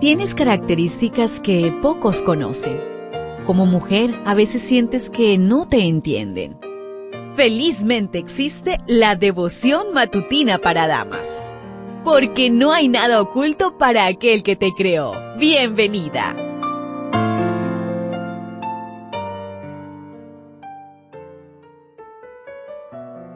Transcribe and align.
Tienes 0.00 0.36
características 0.36 1.40
que 1.40 1.72
pocos 1.82 2.22
conocen. 2.22 2.80
Como 3.44 3.66
mujer, 3.66 4.14
a 4.26 4.34
veces 4.34 4.62
sientes 4.62 5.10
que 5.10 5.38
no 5.38 5.66
te 5.66 5.88
entienden. 5.88 6.56
Felizmente 7.34 8.18
existe 8.18 8.78
la 8.86 9.16
devoción 9.16 9.92
matutina 9.92 10.58
para 10.58 10.86
damas. 10.86 11.52
Porque 12.04 12.48
no 12.48 12.72
hay 12.72 12.86
nada 12.86 13.20
oculto 13.20 13.76
para 13.76 14.06
aquel 14.06 14.44
que 14.44 14.54
te 14.54 14.70
creó. 14.72 15.14
Bienvenida. 15.36 16.36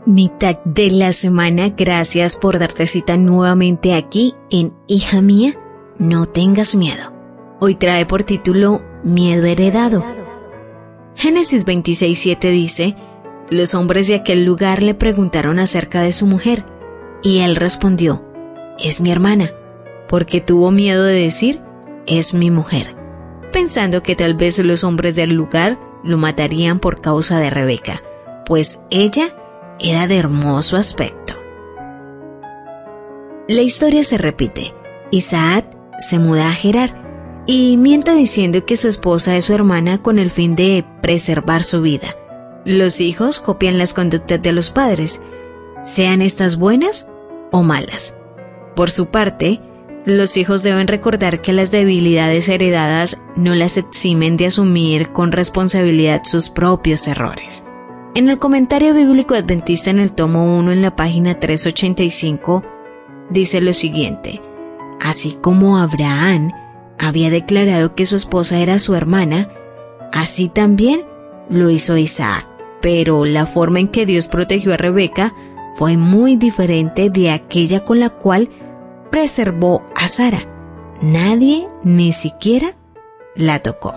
Mitad 0.07 0.59
de 0.65 0.91
la 0.91 1.11
semana, 1.11 1.71
gracias 1.71 2.37
por 2.37 2.61
darte 2.61 2.87
cita 2.87 3.17
nuevamente 3.17 3.95
aquí 3.95 4.35
en 4.49 4.73
Hija 4.87 5.21
Mía 5.21 5.59
no 5.99 6.27
tengas 6.27 6.75
miedo. 6.75 7.13
Hoy 7.61 7.77
trae 7.77 8.07
por 8.07 8.25
título 8.25 8.83
Miedo 9.05 9.47
heredado. 9.47 10.05
Génesis 11.15 11.67
26:7 11.67 12.51
dice, 12.51 12.97
Los 13.51 13.75
hombres 13.75 14.09
de 14.09 14.17
aquel 14.17 14.45
lugar 14.45 14.83
le 14.83 14.95
preguntaron 14.95 15.59
acerca 15.59 16.03
de 16.03 16.13
su 16.13 16.27
mujer, 16.27 16.65
y 17.23 17.41
él 17.41 17.57
respondió, 17.57 18.25
Es 18.79 19.01
mi 19.01 19.13
hermana, 19.13 19.53
porque 20.09 20.41
tuvo 20.41 20.71
miedo 20.71 21.05
de 21.05 21.15
decir, 21.15 21.61
Es 22.07 22.35
mi 22.35 22.51
mujer, 22.51 22.97
pensando 23.53 24.03
que 24.03 24.17
tal 24.17 24.35
vez 24.35 24.59
los 24.59 24.85
hombres 24.85 25.17
del 25.17 25.35
lugar 25.35 25.79
lo 26.03 26.19
matarían 26.19 26.81
por 26.81 27.01
causa 27.01 27.39
de 27.39 27.51
Rebeca, 27.51 28.03
pues 28.47 28.81
ella 28.91 29.37
era 29.79 30.07
de 30.07 30.17
hermoso 30.17 30.77
aspecto. 30.77 31.35
La 33.49 33.63
historia 33.63 34.03
se 34.03 34.19
repite. 34.19 34.75
Isaac 35.11 35.67
se 36.03 36.19
muda 36.19 36.51
a 36.51 36.55
Gerar 36.55 37.45
y 37.47 37.77
miente 37.77 38.13
diciendo 38.13 38.65
que 38.67 38.77
su 38.77 38.89
esposa 38.89 39.37
es 39.37 39.47
su 39.47 39.55
hermana 39.55 40.03
con 40.03 40.19
el 40.19 40.31
fin 40.31 40.55
de 40.55 40.85
preservar 41.01 41.63
su 41.63 41.83
vida. 41.83 42.17
Los 42.65 43.01
hijos 43.01 43.41
copian 43.41 43.79
las 43.79 43.95
conductas 43.95 44.41
de 44.41 44.53
los 44.53 44.71
padres, 44.71 45.23
sean 45.85 46.23
estas 46.23 46.57
buenas 46.57 47.09
o 47.51 47.63
malas. 47.63 48.17
Por 48.77 48.91
su 48.91 49.11
parte, 49.11 49.61
los 50.05 50.37
hijos 50.37 50.63
deben 50.63 50.89
recordar 50.89 51.41
que 51.41 51.53
las 51.53 51.71
debilidades 51.71 52.49
heredadas 52.49 53.21
no 53.37 53.55
las 53.55 53.77
eximen 53.77 54.37
de 54.37 54.47
asumir 54.47 55.11
con 55.11 55.33
responsabilidad 55.33 56.23
sus 56.25 56.51
propios 56.51 57.07
errores. 57.07 57.65
En 58.15 58.29
el 58.29 58.39
comentario 58.39 58.95
bíblico 58.95 59.35
adventista 59.35 59.91
en 59.91 59.99
el 59.99 60.13
tomo 60.13 60.59
1 60.59 60.73
en 60.73 60.83
la 60.83 60.95
página 60.97 61.39
385 61.41 62.63
dice 63.31 63.61
lo 63.61 63.73
siguiente, 63.73 64.41
Así 65.03 65.37
como 65.41 65.79
Abraham 65.79 66.53
había 66.97 67.29
declarado 67.29 67.97
que 67.97 68.07
su 68.07 68.15
esposa 68.15 68.61
era 68.61 68.79
su 68.79 68.95
hermana, 68.95 69.49
así 70.13 70.49
también 70.49 71.03
lo 71.51 71.71
hizo 71.71 71.97
Isaac. 71.97 72.49
Pero 72.81 73.25
la 73.25 73.47
forma 73.47 73.81
en 73.81 73.89
que 73.89 74.07
Dios 74.07 74.29
protegió 74.29 74.73
a 74.73 74.77
Rebeca 74.77 75.35
fue 75.75 75.97
muy 75.97 76.37
diferente 76.37 77.11
de 77.11 77.31
aquella 77.33 77.85
con 77.85 77.99
la 77.99 78.11
cual 78.11 78.49
preservó 79.11 79.83
a 79.97 80.07
Sara. 80.07 80.47
Nadie 81.01 81.67
ni 81.83 82.13
siquiera 82.13 82.77
la 83.35 83.59
tocó. 83.59 83.95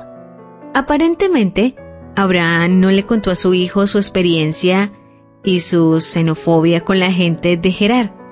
Aparentemente, 0.74 1.76
Abraham 2.16 2.80
no 2.80 2.90
le 2.90 3.04
contó 3.04 3.30
a 3.30 3.36
su 3.36 3.54
hijo 3.54 3.86
su 3.86 4.00
experiencia 4.00 4.92
y 5.44 5.60
su 5.60 6.00
xenofobia 6.00 6.82
con 6.82 7.00
la 7.00 7.12
gente 7.12 7.58
de 7.58 7.72
Gerar. 7.72 8.25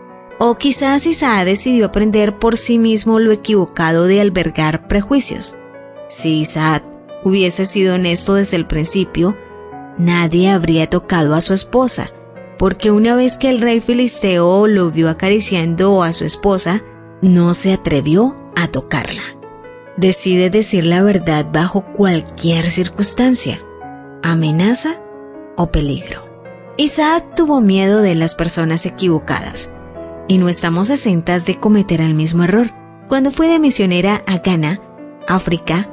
O 0.46 0.58
quizás 0.58 1.08
Isaac 1.08 1.46
decidió 1.46 1.86
aprender 1.86 2.38
por 2.38 2.58
sí 2.58 2.78
mismo 2.78 3.18
lo 3.18 3.32
equivocado 3.32 4.08
de 4.08 4.20
albergar 4.20 4.90
prejuicios. 4.90 5.56
Si 6.10 6.40
Isaac 6.40 6.84
hubiese 7.24 7.66
sido 7.66 7.96
honesto 7.96 8.34
desde 8.34 8.58
el 8.58 8.68
principio, 8.68 9.38
nadie 9.98 10.50
habría 10.50 10.90
tocado 10.90 11.34
a 11.34 11.40
su 11.40 11.54
esposa, 11.54 12.12
porque 12.60 12.92
una 12.92 13.16
vez 13.16 13.38
que 13.38 13.50
el 13.50 13.62
rey 13.62 13.80
filisteo 13.80 14.68
lo 14.68 14.92
vio 14.92 15.10
acariciando 15.10 16.04
a 16.04 16.12
su 16.12 16.26
esposa, 16.26 16.84
no 17.22 17.54
se 17.54 17.72
atrevió 17.72 18.36
a 18.58 18.68
tocarla. 18.68 19.24
Decide 19.96 20.50
decir 20.50 20.86
la 20.86 21.04
verdad 21.04 21.48
bajo 21.54 21.86
cualquier 21.94 22.66
circunstancia, 22.66 23.62
amenaza 24.22 25.00
o 25.56 25.72
peligro. 25.72 26.28
Isaac 26.76 27.34
tuvo 27.34 27.62
miedo 27.62 28.02
de 28.02 28.16
las 28.16 28.36
personas 28.36 28.86
equivocadas 28.86 29.72
y 30.28 30.38
no 30.38 30.50
estamos 30.50 30.90
exentas 30.90 31.46
de 31.46 31.60
cometer 31.60 32.02
el 32.02 32.14
mismo 32.14 32.44
error. 32.44 32.72
Cuando 33.08 33.32
fui 33.32 33.48
de 33.48 33.60
misionera 33.60 34.22
a 34.26 34.38
Ghana, 34.38 34.82
África, 35.28 35.90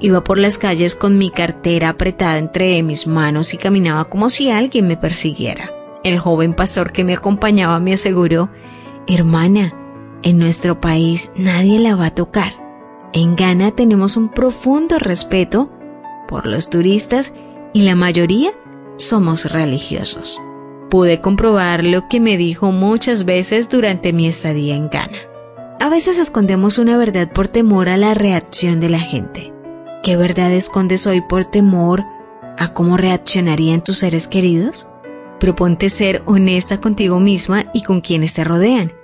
iba 0.00 0.24
por 0.24 0.38
las 0.38 0.58
calles 0.58 0.94
con 0.94 1.18
mi 1.18 1.30
cartera 1.30 1.90
apretada 1.90 2.38
entre 2.38 2.82
mis 2.82 3.06
manos 3.06 3.54
y 3.54 3.58
caminaba 3.58 4.06
como 4.06 4.30
si 4.30 4.50
alguien 4.50 4.86
me 4.86 4.96
persiguiera. 4.96 5.70
El 6.04 6.18
joven 6.18 6.54
pastor 6.54 6.92
que 6.92 7.04
me 7.04 7.14
acompañaba 7.14 7.80
me 7.80 7.94
aseguró, 7.94 8.50
hermana, 9.06 9.74
en 10.22 10.38
nuestro 10.38 10.80
país 10.80 11.30
nadie 11.36 11.78
la 11.78 11.96
va 11.96 12.06
a 12.06 12.14
tocar. 12.14 12.52
En 13.12 13.36
Ghana 13.36 13.72
tenemos 13.72 14.16
un 14.16 14.28
profundo 14.28 14.98
respeto 14.98 15.70
por 16.28 16.46
los 16.46 16.70
turistas 16.70 17.34
y 17.72 17.82
la 17.82 17.94
mayoría 17.94 18.50
somos 18.96 19.52
religiosos. 19.52 20.40
Pude 20.96 21.20
comprobar 21.20 21.84
lo 21.84 22.08
que 22.08 22.20
me 22.20 22.38
dijo 22.38 22.72
muchas 22.72 23.26
veces 23.26 23.68
durante 23.68 24.14
mi 24.14 24.26
estadía 24.28 24.74
en 24.74 24.88
Ghana. 24.88 25.18
A 25.78 25.90
veces 25.90 26.16
escondemos 26.16 26.78
una 26.78 26.96
verdad 26.96 27.30
por 27.30 27.48
temor 27.48 27.90
a 27.90 27.98
la 27.98 28.14
reacción 28.14 28.80
de 28.80 28.88
la 28.88 29.00
gente. 29.00 29.52
¿Qué 30.02 30.16
verdad 30.16 30.50
escondes 30.52 31.06
hoy 31.06 31.20
por 31.20 31.44
temor 31.44 32.02
a 32.56 32.72
cómo 32.72 32.96
reaccionarían 32.96 33.84
tus 33.84 33.98
seres 33.98 34.26
queridos? 34.26 34.88
Proponte 35.38 35.90
ser 35.90 36.22
honesta 36.24 36.80
contigo 36.80 37.20
misma 37.20 37.66
y 37.74 37.82
con 37.82 38.00
quienes 38.00 38.32
te 38.32 38.44
rodean. 38.44 38.94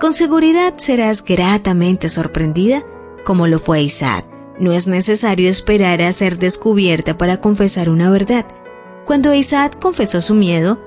Con 0.00 0.14
seguridad 0.14 0.72
serás 0.78 1.22
gratamente 1.22 2.08
sorprendida 2.08 2.82
como 3.26 3.46
lo 3.46 3.58
fue 3.58 3.82
Isaac. 3.82 4.24
No 4.58 4.72
es 4.72 4.86
necesario 4.86 5.50
esperar 5.50 6.00
a 6.00 6.10
ser 6.12 6.38
descubierta 6.38 7.18
para 7.18 7.42
confesar 7.42 7.90
una 7.90 8.08
verdad. 8.08 8.46
Cuando 9.04 9.34
Isaac 9.34 9.78
confesó 9.78 10.22
su 10.22 10.34
miedo, 10.34 10.80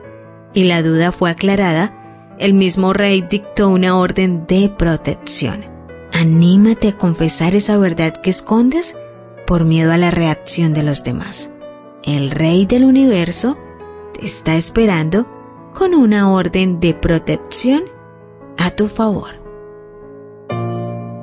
y 0.54 0.64
la 0.64 0.82
duda 0.82 1.12
fue 1.12 1.30
aclarada, 1.30 2.36
el 2.40 2.54
mismo 2.54 2.94
rey 2.94 3.22
dictó 3.22 3.70
una 3.70 3.98
orden 3.98 4.48
de 4.48 4.70
protección. 4.70 5.66
Anímate 6.14 6.90
a 6.90 6.98
confesar 6.98 7.56
esa 7.56 7.78
verdad 7.78 8.14
que 8.14 8.30
escondes 8.30 8.98
por 9.46 9.66
miedo 9.66 9.92
a 9.92 9.98
la 9.98 10.12
reacción 10.12 10.74
de 10.74 10.84
los 10.84 11.04
demás. 11.04 11.54
El 12.04 12.32
rey 12.32 12.66
del 12.66 12.86
universo 12.86 13.58
te 14.14 14.26
está 14.26 14.56
esperando 14.56 15.28
con 15.74 15.94
una 15.94 16.32
orden 16.32 16.80
de 16.80 16.94
protección 16.94 17.84
a 18.58 18.72
tu 18.72 18.88
favor. 18.88 19.40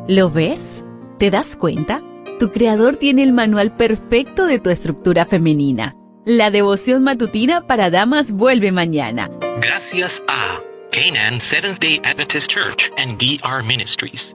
¿Lo 0.09 0.31
ves? 0.31 0.85
¿Te 1.19 1.31
das 1.31 1.57
cuenta? 1.57 2.03
Tu 2.39 2.51
creador 2.53 2.97
tiene 2.97 3.23
el 3.23 3.33
manual 3.33 3.77
perfecto 3.77 4.47
de 4.47 4.59
tu 4.59 4.71
estructura 4.71 5.25
femenina 5.25 5.97
la 6.27 6.51
devoción 6.51 7.05
matutina 7.05 7.67
para 7.69 7.89
damas 7.89 8.33
vuelve 8.33 8.73
mañana. 8.73 9.31
Gracias 9.61 10.23
a 10.27 10.61
Canaan 10.91 11.41
Seventh 11.41 11.79
Day 11.79 12.01
Adventist 12.05 12.51
Church 12.51 12.91
and 12.99 13.17
DR 13.17 13.63
Ministries. 13.63 14.35